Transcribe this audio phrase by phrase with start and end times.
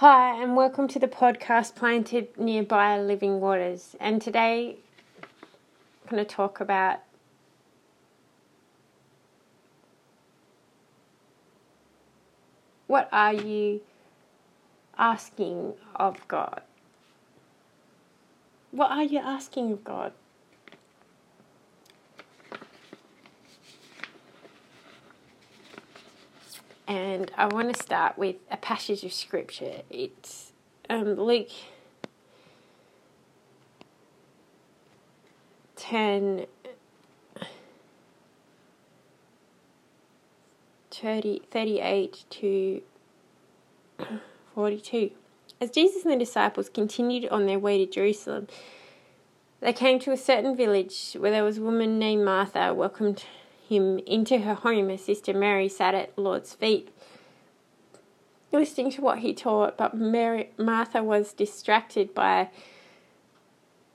[0.00, 3.96] Hi, and welcome to the podcast planted nearby Living Waters.
[3.98, 4.76] And today
[5.22, 6.98] I'm going to talk about
[12.86, 13.80] what are you
[14.98, 16.60] asking of God?
[18.72, 20.12] What are you asking of God?
[26.86, 29.82] And I want to start with a passage of scripture.
[29.90, 30.52] It's
[30.88, 31.48] um, Luke
[35.76, 36.46] 10
[40.90, 42.82] 30, 38 to
[44.54, 45.10] 42.
[45.60, 48.48] As Jesus and the disciples continued on their way to Jerusalem,
[49.60, 53.24] they came to a certain village where there was a woman named Martha welcomed
[53.68, 56.88] him into her home, her sister Mary sat at Lord's feet,
[58.52, 62.48] listening to what he taught, but Mary, Martha was distracted by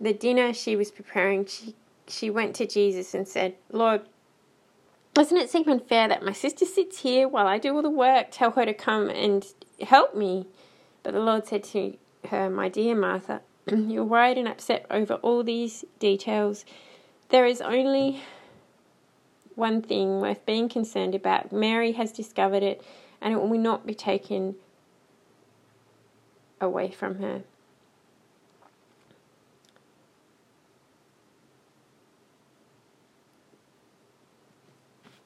[0.00, 1.46] the dinner she was preparing.
[1.46, 1.74] She,
[2.06, 4.02] she went to Jesus and said, Lord,
[5.14, 8.28] doesn't it seem unfair that my sister sits here while I do all the work?
[8.30, 9.46] Tell her to come and
[9.80, 10.46] help me.
[11.02, 11.96] But the Lord said to
[12.28, 16.64] her, My dear Martha, you're worried and upset over all these details.
[17.30, 18.22] There is only
[19.56, 21.50] one thing worth being concerned about.
[21.50, 22.82] Mary has discovered it,
[23.20, 24.54] and it will not be taken
[26.60, 27.42] away from her.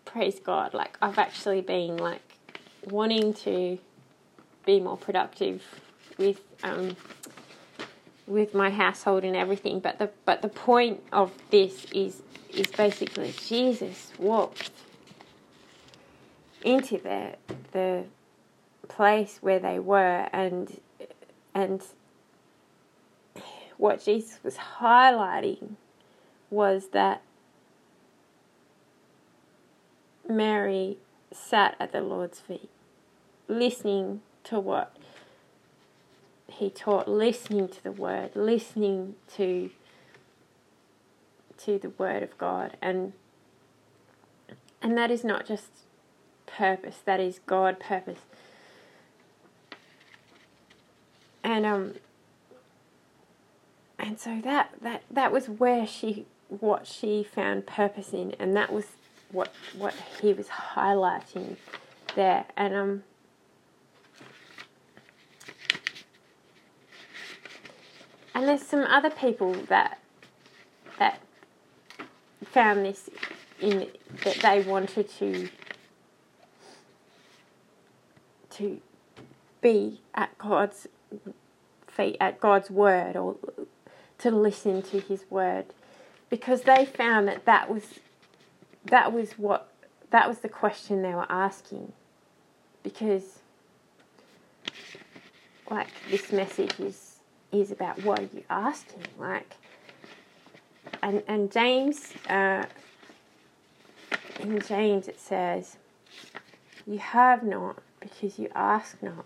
[0.04, 0.74] Praise God.
[0.74, 2.22] Like, I've actually been like
[2.84, 3.78] wanting to
[4.64, 5.62] be more productive
[6.18, 6.96] with um,
[8.26, 9.80] with my household and everything.
[9.80, 12.22] But the but the point of this is
[12.54, 14.70] is basically Jesus walked
[16.62, 17.36] into the
[17.72, 18.04] the
[18.88, 20.80] place where they were and
[21.54, 21.82] and
[23.76, 25.76] what Jesus was highlighting
[26.50, 27.22] was that
[30.28, 30.98] Mary
[31.32, 32.68] sat at the Lord's feet
[33.50, 34.96] listening to what
[36.46, 39.70] he taught, listening to the word, listening to
[41.64, 43.12] to the word of God and
[44.82, 45.68] and that is not just
[46.46, 48.20] purpose, that is God purpose.
[51.44, 51.94] And um
[53.98, 58.72] and so that that that was where she what she found purpose in and that
[58.72, 58.86] was
[59.30, 61.56] what what he was highlighting
[62.16, 63.02] there and um
[68.34, 70.00] and there's some other people that
[70.98, 71.20] that
[72.52, 73.08] found this
[73.60, 73.88] in
[74.24, 75.48] that they wanted to
[78.50, 78.80] to
[79.60, 80.88] be at God's
[81.86, 83.36] feet, at God's word, or
[84.18, 85.66] to listen to His word,
[86.28, 88.00] because they found that that was
[88.84, 89.68] that was what
[90.10, 91.92] that was the question they were asking,
[92.82, 93.38] because
[95.70, 97.16] like this message is
[97.52, 99.54] is about what are you asking, like
[101.02, 102.64] and and James uh,
[104.40, 105.76] in James it says,
[106.86, 109.24] "You have not because you ask not."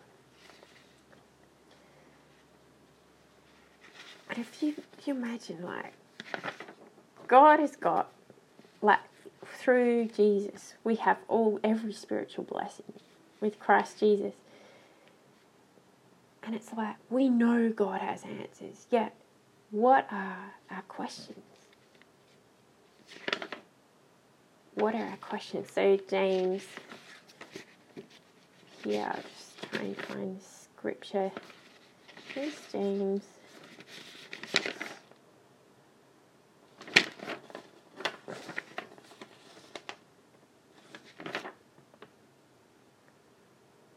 [4.31, 5.93] And if you you imagine like
[7.29, 8.11] God has got
[8.83, 9.01] like
[9.45, 12.95] through Jesus we have all every spiritual blessing
[13.41, 14.33] with Christ Jesus.
[16.43, 19.15] And it's like we know God has answers, yet
[19.71, 21.39] what are our questions?
[24.75, 25.71] What are our questions?
[25.73, 26.63] So, James,
[28.83, 31.31] here, I'll just try and find scripture.
[32.35, 33.23] Here's James.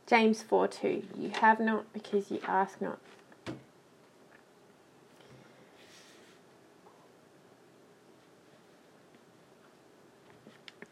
[0.08, 1.04] James 4 2.
[1.18, 3.00] You have not because you ask not.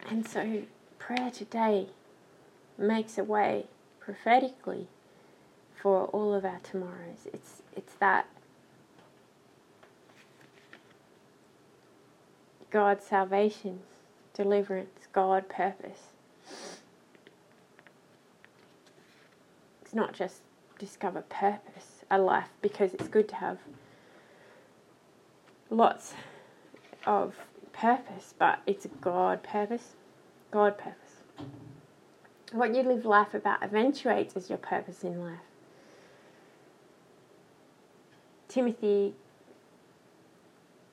[0.07, 0.62] And so,
[1.00, 1.88] prayer today
[2.78, 3.66] makes a way
[4.00, 4.88] prophetically
[5.75, 7.28] for all of our tomorrows.
[7.34, 8.28] It's it's that
[12.69, 13.80] God's salvation,
[14.34, 16.10] deliverance, God purpose.
[19.81, 20.42] It's not just
[20.78, 23.57] discover purpose, a life, because it's good to have
[25.69, 26.13] lots
[27.07, 27.36] of
[27.75, 29.95] purpose, but it's a God purpose.
[30.51, 31.22] God purpose.
[32.51, 35.39] What you live life about eventuates as your purpose in life.
[38.48, 39.13] Timothy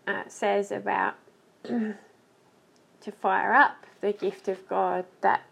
[0.07, 1.15] uh, says about
[1.65, 1.97] to
[3.21, 5.43] fire up the gift of God that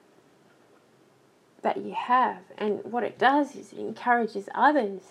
[1.62, 5.02] that you have, and what it does is it encourages others.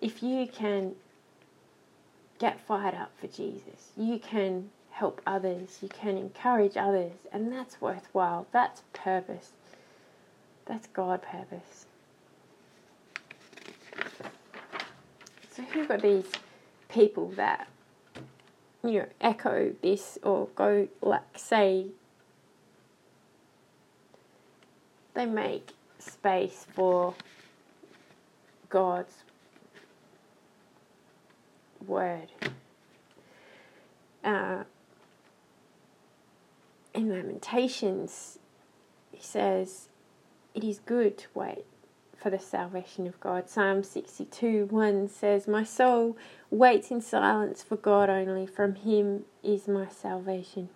[0.00, 0.94] If you can
[2.38, 7.80] get fired up for Jesus, you can help others, you can encourage others, and that's
[7.80, 8.48] worthwhile.
[8.50, 9.52] That's purpose.
[10.66, 11.86] That's God purpose.
[15.52, 16.26] So who've got these
[16.88, 17.68] people that
[18.82, 21.86] you know echo this or go like say
[25.14, 27.14] they make space for
[28.68, 29.14] God's
[31.86, 32.28] word.
[34.24, 34.64] Uh,
[36.98, 38.40] in Lamentations,
[39.12, 39.88] he says,
[40.52, 41.64] It is good to wait
[42.16, 43.48] for the salvation of God.
[43.48, 46.16] Psalm 62 1 says, My soul
[46.50, 50.70] waits in silence for God only, from Him is my salvation.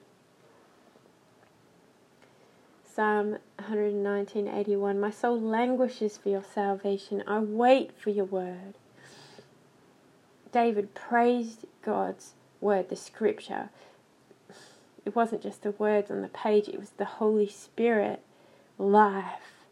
[2.84, 7.24] Psalm 119:81 My soul languishes for your salvation.
[7.26, 8.74] I wait for your word.
[10.52, 13.70] David praised God's word, the scripture.
[15.04, 18.20] It wasn't just the words on the page, it was the Holy Spirit
[18.78, 19.64] life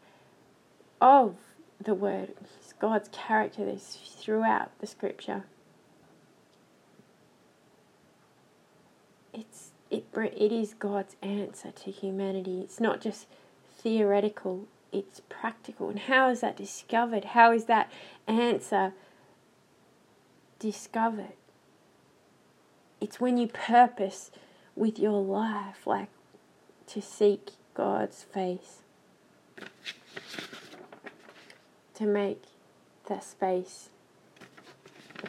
[0.99, 1.35] of
[1.79, 2.29] the word.
[2.59, 5.43] It's God's character that's throughout the scripture.
[9.33, 12.61] It's it it is God's answer to humanity.
[12.61, 13.27] It's not just
[13.77, 15.89] theoretical, it's practical.
[15.89, 17.25] And how is that discovered?
[17.25, 17.91] How is that
[18.27, 18.93] answer
[20.59, 21.33] discovered?
[22.99, 24.31] It's when you purpose
[24.75, 26.09] with your life, like
[26.87, 28.79] to seek God's face
[31.95, 32.43] to make
[33.07, 33.89] that space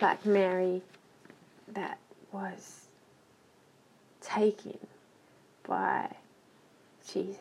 [0.00, 0.82] like Mary
[1.68, 1.98] that
[2.32, 2.86] was
[4.20, 4.78] taken
[5.64, 6.08] by
[7.06, 7.38] Jesus,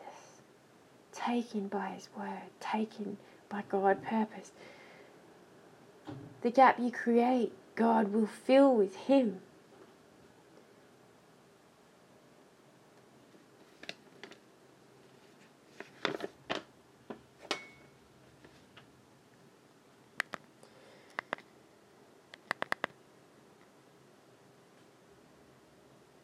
[1.12, 3.16] taken by His Word, taken
[3.48, 4.52] by God purpose.
[6.42, 9.40] The gap you create, God will fill with Him.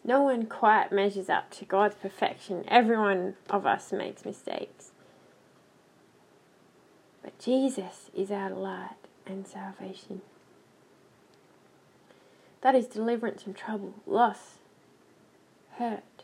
[0.09, 2.65] No one quite measures up to God's perfection.
[2.67, 4.93] Every one of us makes mistakes.
[7.23, 8.97] But Jesus is our light
[9.27, 10.23] and salvation.
[12.63, 14.55] That is deliverance from trouble, loss,
[15.73, 16.23] hurt,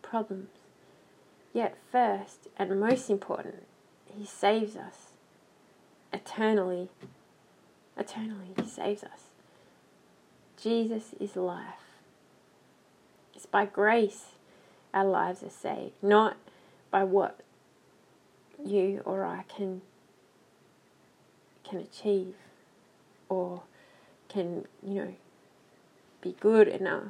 [0.00, 0.48] problems.
[1.52, 3.64] Yet, first and most important,
[4.06, 5.08] He saves us
[6.14, 6.88] eternally.
[7.94, 9.24] Eternally, He saves us.
[10.56, 11.91] Jesus is life.
[13.42, 14.36] It's by grace
[14.94, 16.36] our lives are saved, not
[16.92, 17.40] by what
[18.64, 19.82] you or I can
[21.64, 22.36] can achieve
[23.28, 23.64] or
[24.28, 25.14] can, you know,
[26.20, 27.08] be good enough.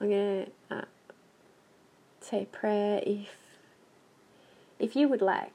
[0.00, 0.84] I'm going to uh,
[2.22, 3.28] say prayer if
[4.78, 5.52] if you would like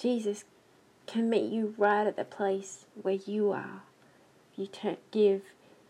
[0.00, 0.44] Jesus
[1.06, 3.82] can meet you right at the place where you are.
[4.56, 5.42] You to give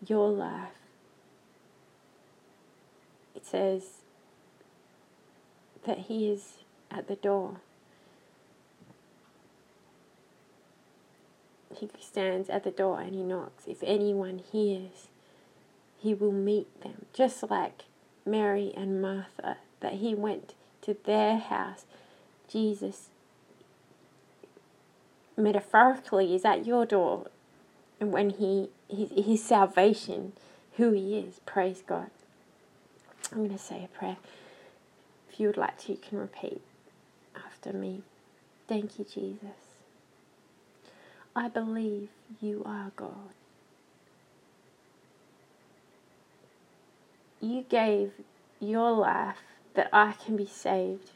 [0.07, 0.73] your life.
[3.35, 4.03] It says
[5.87, 6.59] that He is
[6.91, 7.57] at the door.
[11.75, 13.65] He stands at the door and He knocks.
[13.67, 15.09] If anyone hears,
[15.99, 17.07] He will meet them.
[17.13, 17.85] Just like
[18.25, 21.85] Mary and Martha, that He went to their house.
[22.49, 23.09] Jesus
[25.37, 27.27] metaphorically is at your door
[28.01, 30.33] and when he his, his salvation
[30.77, 31.41] who he is.
[31.47, 32.11] Praise god.
[33.33, 34.17] I'm going to say a prayer.
[35.31, 36.61] If you would like to you can repeat
[37.35, 38.03] after me.
[38.69, 39.81] Thank you jesus.
[41.37, 42.09] I believe
[42.41, 43.35] you are god.
[47.41, 48.13] You gave
[48.61, 49.43] your life
[49.75, 51.11] that i can be saved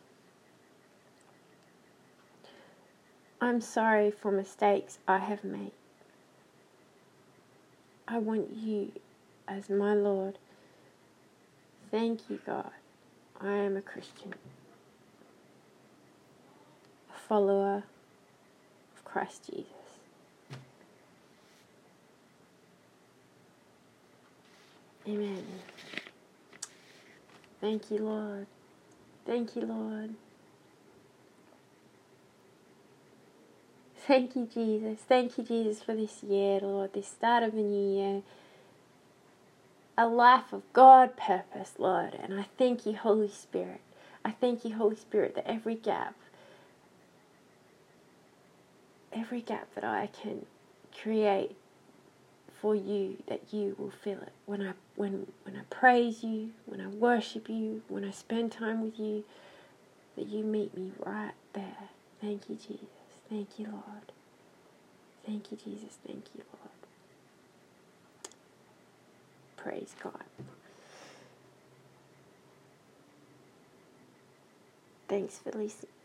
[3.41, 5.71] I'm sorry for mistakes I have made.
[8.09, 8.93] I want you
[9.47, 10.39] as my Lord.
[11.91, 12.71] Thank you, God.
[13.41, 14.35] I am a Christian,
[17.15, 17.85] a follower
[18.97, 19.67] of Christ Jesus.
[25.07, 25.45] Amen.
[27.61, 28.47] Thank you, Lord.
[29.25, 30.15] Thank you, Lord.
[34.09, 35.01] Thank you, Jesus.
[35.07, 38.23] Thank you, Jesus, for this year, Lord, this start of the new year.
[39.99, 42.15] A life of God purpose, Lord.
[42.15, 43.83] And I thank you, Holy Spirit.
[44.25, 46.15] I thank you, Holy Spirit, that every gap,
[49.13, 50.47] every gap that I can
[51.03, 51.55] create
[52.63, 54.33] for you, that you will fill it.
[54.47, 58.83] When I when when I praise you, when I worship you, when I spend time
[58.83, 59.25] with you,
[60.17, 61.91] that you meet me right there.
[62.23, 62.98] Thank you, Jesus.
[63.31, 64.13] Thank you, Lord.
[65.27, 65.99] Thank you, Jesus.
[66.07, 66.71] Thank you, Lord.
[69.57, 70.25] Praise God.
[75.09, 75.98] Thanks for listening.